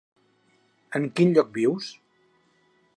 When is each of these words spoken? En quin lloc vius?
En 0.99 1.05
quin 1.19 1.37
lloc 1.37 1.53
vius? 1.59 1.93